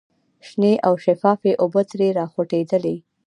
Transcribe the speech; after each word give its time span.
شنې 0.47 0.73
او 0.87 0.93
شفافې 1.03 1.51
اوبه 1.63 1.81
ترې 1.89 2.09
را 2.17 2.25
خوټکېدلې. 2.31 2.95